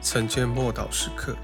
[0.00, 1.34] 晨间默祷时刻。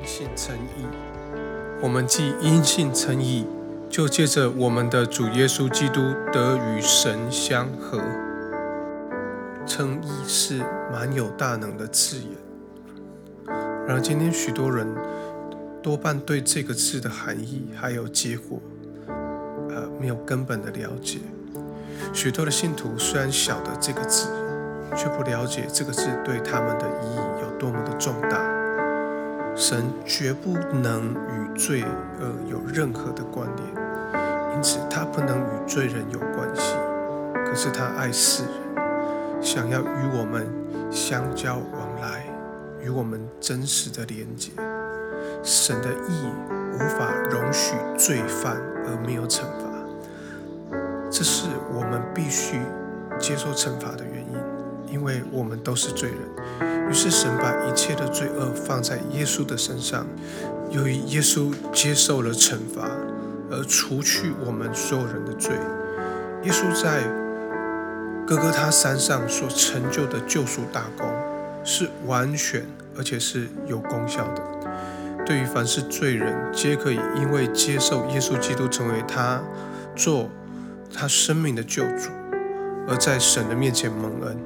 [0.00, 0.84] 因信称义，
[1.80, 3.46] 我们既因信称义，
[3.88, 6.00] 就借着我们的主耶稣基督
[6.32, 8.02] 得与神相合。
[9.64, 12.30] 称义是蛮有大能的字眼，
[13.86, 14.88] 然而今天许多人
[15.82, 18.60] 多半对这个字的含义还有结果，
[19.70, 21.18] 呃，没有根本的了解。
[22.12, 24.28] 许多的信徒虽然晓得这个字，
[24.96, 28.38] 却不了解这个字对他们的意义有多么的重大。
[29.56, 36.74] 神绝不能与罪恶有任何的关联，因此他不能与罪人有关系。
[37.34, 38.52] 可是他爱世人。
[39.40, 40.46] 想要与我们
[40.90, 42.26] 相交往来，
[42.82, 44.50] 与我们真实的连结。
[45.42, 46.26] 神的意
[46.74, 49.68] 无法容许罪犯而没有惩罚，
[51.10, 52.60] 这是我们必须
[53.18, 56.88] 接受惩罚的原因，因为我们都是罪人。
[56.88, 60.06] 于是神把一切的罪恶放在耶稣的身上，
[60.70, 62.88] 由于耶稣接受了惩罚，
[63.50, 65.54] 而除去我们所有人的罪。
[66.44, 67.02] 耶稣在。
[68.26, 71.08] 哥哥他山上所成就的救赎大功，
[71.64, 72.62] 是完全
[72.94, 74.42] 而且是有功效的。
[75.28, 79.42] 对于凡是罪人，皆可以因为接受耶稣基督成为他
[79.94, 80.30] 做
[80.90, 82.08] 他生命的救主，
[82.88, 84.38] 而在神的面前蒙恩。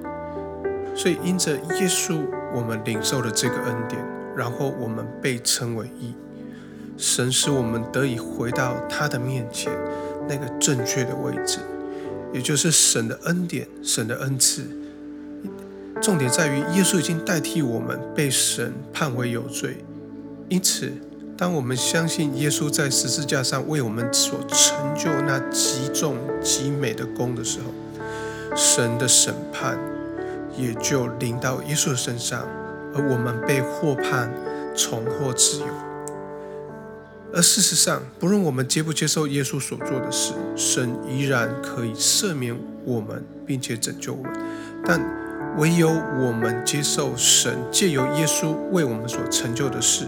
[0.96, 4.04] 所以因着耶稣，我们领受了这个恩典，
[4.36, 6.16] 然后我们被称为义。
[6.98, 9.72] 神使我们得以回到他的面前
[10.28, 11.60] 那个正确的位置。
[12.32, 14.64] 也就是神的恩典，神的恩赐。
[16.00, 19.84] 重点在于耶稣已经代替我们被神判为有罪，
[20.52, 20.92] 因此，
[21.34, 29.78] 当我们相信耶稣在十字架上为我们所成就那极重极美的功的时候，神的审判
[30.54, 32.46] 也就临到耶稣的身上，
[32.94, 34.30] 而我们被获判
[34.76, 35.66] 重获自由。
[37.32, 42.54] 而事实上，不论我们接不接受耶稣所做的事，神依然可以赦免
[42.84, 44.30] 我们，并且拯救我们。
[44.84, 45.00] 但
[45.56, 50.04] 唯有我们接受神借由耶稣为我们所成就的事，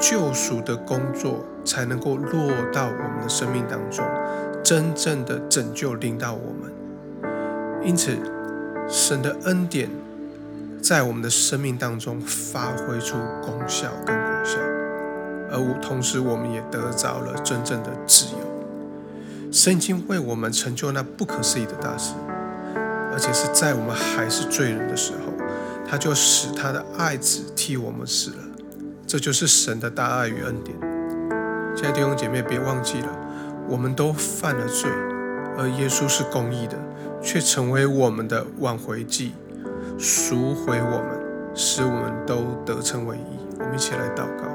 [0.00, 4.04] 救赎的工作，才能够落到我们的生命当中，
[4.62, 6.72] 真正的拯救领到我们。
[7.82, 8.16] 因此，
[8.88, 9.88] 神的恩典
[10.82, 14.58] 在我们的生命当中发挥出功效跟果效。
[15.48, 19.52] 而同时，我们也得着了真正的自由。
[19.52, 22.14] 神已经为我们成就那不可思议的大事，
[23.12, 25.32] 而且是在我们还是罪人的时候，
[25.88, 28.36] 他就使他的爱子替我们死了。
[29.06, 30.76] 这就是神的大爱与恩典。
[31.76, 33.08] 亲爱的弟兄姐妹，别忘记了，
[33.68, 34.90] 我们都犯了罪，
[35.56, 36.76] 而耶稣是公义的，
[37.22, 39.32] 却成为我们的挽回祭，
[39.96, 43.38] 赎回我们，使我们都得称为义。
[43.60, 44.48] 我们一起来祷告。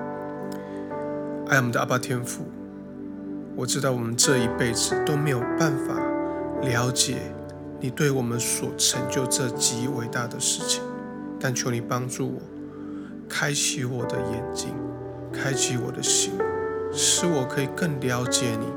[1.48, 2.44] 爱我们的阿爸天父，
[3.56, 5.96] 我知道我们这一辈子都没有办法
[6.62, 7.20] 了解
[7.80, 10.84] 你对我们所成就这极伟大的事情，
[11.40, 12.42] 但求你帮助我，
[13.34, 14.76] 开启我的眼睛，
[15.32, 16.34] 开启我的心，
[16.92, 18.68] 使我可以更了解你，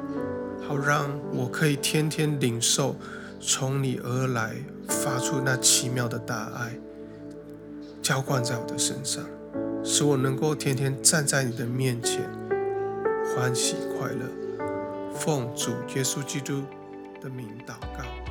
[0.65, 2.95] 好让我可以天天领受
[3.41, 4.55] 从你而来
[4.87, 6.79] 发出那奇妙的大爱，
[8.01, 9.25] 浇灌在我的身上，
[9.83, 12.23] 使我能够天天站在你的面前。
[13.35, 14.25] 欢喜快乐，
[15.17, 16.63] 奉主耶稣基督
[17.21, 18.24] 的名祷告。